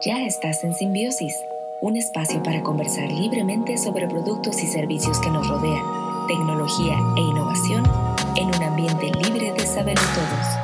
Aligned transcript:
Ya 0.00 0.24
estás 0.24 0.62
en 0.62 0.74
Simbiosis, 0.74 1.44
un 1.80 1.96
espacio 1.96 2.40
para 2.44 2.62
conversar 2.62 3.10
libremente 3.10 3.76
sobre 3.76 4.06
productos 4.06 4.62
y 4.62 4.68
servicios 4.68 5.18
que 5.18 5.28
nos 5.28 5.48
rodean, 5.48 5.84
tecnología 6.28 6.96
e 7.16 7.20
innovación 7.20 7.82
en 8.36 8.46
un 8.46 8.62
ambiente 8.62 9.10
libre 9.10 9.52
de 9.52 9.66
saberlo 9.66 10.04
todos. 10.14 10.57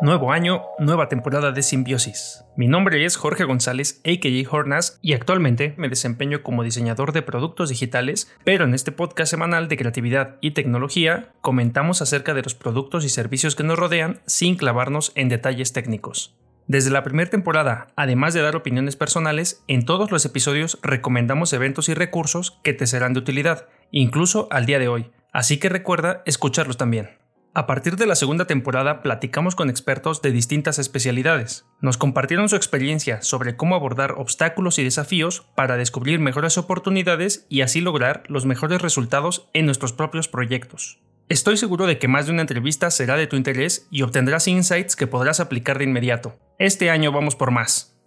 Nuevo 0.00 0.30
año, 0.30 0.62
nueva 0.78 1.08
temporada 1.08 1.50
de 1.50 1.60
Simbiosis. 1.60 2.44
Mi 2.56 2.68
nombre 2.68 3.04
es 3.04 3.16
Jorge 3.16 3.42
González, 3.42 4.00
a.k.a. 4.04 4.48
Hornas, 4.48 5.00
y 5.02 5.12
actualmente 5.12 5.74
me 5.76 5.88
desempeño 5.88 6.44
como 6.44 6.62
diseñador 6.62 7.12
de 7.12 7.22
productos 7.22 7.68
digitales, 7.68 8.32
pero 8.44 8.64
en 8.64 8.74
este 8.74 8.92
podcast 8.92 9.28
semanal 9.28 9.66
de 9.66 9.76
creatividad 9.76 10.36
y 10.40 10.52
tecnología 10.52 11.32
comentamos 11.40 12.00
acerca 12.00 12.32
de 12.32 12.42
los 12.42 12.54
productos 12.54 13.04
y 13.04 13.08
servicios 13.08 13.56
que 13.56 13.64
nos 13.64 13.76
rodean 13.76 14.20
sin 14.24 14.54
clavarnos 14.54 15.10
en 15.16 15.28
detalles 15.28 15.72
técnicos. 15.72 16.36
Desde 16.68 16.92
la 16.92 17.02
primera 17.02 17.28
temporada, 17.28 17.88
además 17.96 18.34
de 18.34 18.42
dar 18.42 18.54
opiniones 18.54 18.94
personales, 18.94 19.64
en 19.66 19.84
todos 19.84 20.12
los 20.12 20.24
episodios 20.24 20.78
recomendamos 20.80 21.52
eventos 21.52 21.88
y 21.88 21.94
recursos 21.94 22.60
que 22.62 22.72
te 22.72 22.86
serán 22.86 23.14
de 23.14 23.20
utilidad, 23.20 23.66
incluso 23.90 24.46
al 24.52 24.64
día 24.64 24.78
de 24.78 24.86
hoy, 24.86 25.10
así 25.32 25.58
que 25.58 25.68
recuerda 25.68 26.22
escucharlos 26.24 26.76
también. 26.76 27.17
A 27.58 27.66
partir 27.66 27.96
de 27.96 28.06
la 28.06 28.14
segunda 28.14 28.44
temporada 28.44 29.02
platicamos 29.02 29.56
con 29.56 29.68
expertos 29.68 30.22
de 30.22 30.30
distintas 30.30 30.78
especialidades. 30.78 31.66
Nos 31.80 31.96
compartieron 31.96 32.48
su 32.48 32.54
experiencia 32.54 33.20
sobre 33.20 33.56
cómo 33.56 33.74
abordar 33.74 34.12
obstáculos 34.16 34.78
y 34.78 34.84
desafíos 34.84 35.44
para 35.56 35.76
descubrir 35.76 36.20
mejores 36.20 36.56
oportunidades 36.56 37.46
y 37.48 37.62
así 37.62 37.80
lograr 37.80 38.22
los 38.28 38.46
mejores 38.46 38.80
resultados 38.80 39.48
en 39.54 39.66
nuestros 39.66 39.92
propios 39.92 40.28
proyectos. 40.28 41.00
Estoy 41.28 41.56
seguro 41.56 41.88
de 41.88 41.98
que 41.98 42.06
más 42.06 42.26
de 42.26 42.32
una 42.32 42.42
entrevista 42.42 42.92
será 42.92 43.16
de 43.16 43.26
tu 43.26 43.34
interés 43.34 43.88
y 43.90 44.02
obtendrás 44.02 44.46
insights 44.46 44.94
que 44.94 45.08
podrás 45.08 45.40
aplicar 45.40 45.78
de 45.78 45.84
inmediato. 45.84 46.38
Este 46.60 46.90
año 46.90 47.10
vamos 47.10 47.34
por 47.34 47.50
más. 47.50 47.98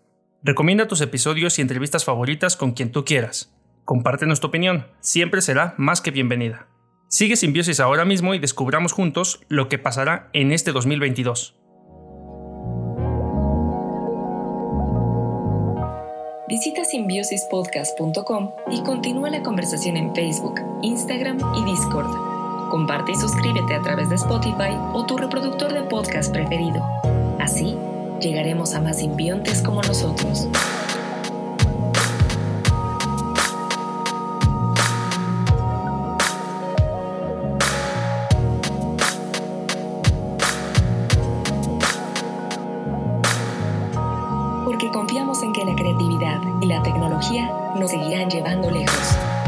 Recomienda 0.43 0.87
tus 0.87 1.01
episodios 1.01 1.59
y 1.59 1.61
entrevistas 1.61 2.05
favoritas 2.05 2.55
con 2.55 2.71
quien 2.71 2.93
tú 2.93 3.03
quieras. 3.03 3.53
Compártenos 3.83 4.39
tu 4.39 4.47
opinión, 4.47 4.87
siempre 5.01 5.41
será 5.41 5.75
más 5.77 5.99
que 5.99 6.11
bienvenida. 6.11 6.70
Sigue 7.13 7.35
Simbiosis 7.35 7.81
ahora 7.81 8.05
mismo 8.05 8.33
y 8.35 8.39
descubramos 8.39 8.93
juntos 8.93 9.41
lo 9.49 9.67
que 9.67 9.77
pasará 9.77 10.29
en 10.31 10.53
este 10.53 10.71
2022. 10.71 11.57
Visita 16.47 16.85
simbiosispodcast.com 16.85 18.51
y 18.71 18.81
continúa 18.83 19.29
la 19.29 19.43
conversación 19.43 19.97
en 19.97 20.15
Facebook, 20.15 20.61
Instagram 20.83 21.37
y 21.57 21.65
Discord. 21.65 22.69
Comparte 22.69 23.11
y 23.11 23.15
suscríbete 23.15 23.75
a 23.75 23.81
través 23.81 24.07
de 24.07 24.15
Spotify 24.15 24.77
o 24.93 25.05
tu 25.05 25.17
reproductor 25.17 25.73
de 25.73 25.81
podcast 25.83 26.31
preferido. 26.31 26.81
Así, 27.41 27.75
llegaremos 28.21 28.73
a 28.73 28.79
más 28.79 28.99
simbiontes 28.99 29.61
como 29.61 29.81
nosotros. 29.81 30.47
En 45.43 45.53
que 45.53 45.65
la 45.65 45.75
creatividad 45.75 46.41
y 46.59 46.65
la 46.65 46.81
tecnología 46.83 47.49
nos 47.75 47.91
seguirán 47.91 48.29
llevando 48.29 48.69
lejos. 48.69 49.40